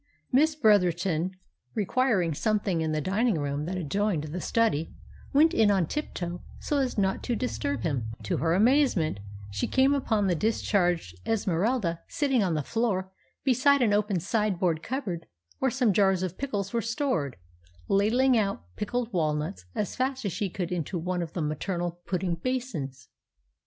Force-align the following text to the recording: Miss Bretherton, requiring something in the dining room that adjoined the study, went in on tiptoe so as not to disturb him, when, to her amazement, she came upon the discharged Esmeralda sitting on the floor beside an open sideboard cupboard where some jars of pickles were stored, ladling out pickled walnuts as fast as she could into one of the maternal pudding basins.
Miss 0.31 0.55
Bretherton, 0.55 1.35
requiring 1.75 2.33
something 2.33 2.81
in 2.81 2.91
the 2.91 3.01
dining 3.01 3.35
room 3.37 3.65
that 3.65 3.77
adjoined 3.77 4.23
the 4.23 4.41
study, 4.41 4.95
went 5.31 5.53
in 5.53 5.69
on 5.69 5.85
tiptoe 5.85 6.41
so 6.59 6.79
as 6.79 6.97
not 6.97 7.21
to 7.21 7.35
disturb 7.35 7.83
him, 7.83 8.07
when, 8.17 8.23
to 8.23 8.37
her 8.37 8.55
amazement, 8.55 9.19
she 9.51 9.67
came 9.67 9.93
upon 9.93 10.25
the 10.25 10.33
discharged 10.33 11.15
Esmeralda 11.23 11.99
sitting 12.07 12.41
on 12.41 12.55
the 12.55 12.63
floor 12.63 13.11
beside 13.43 13.83
an 13.83 13.93
open 13.93 14.19
sideboard 14.19 14.81
cupboard 14.81 15.27
where 15.59 15.69
some 15.69 15.93
jars 15.93 16.23
of 16.23 16.35
pickles 16.35 16.73
were 16.73 16.81
stored, 16.81 17.35
ladling 17.87 18.35
out 18.35 18.65
pickled 18.77 19.13
walnuts 19.13 19.65
as 19.75 19.95
fast 19.95 20.25
as 20.25 20.31
she 20.33 20.49
could 20.49 20.71
into 20.71 20.97
one 20.97 21.21
of 21.21 21.33
the 21.33 21.43
maternal 21.43 21.99
pudding 22.07 22.33
basins. 22.33 23.07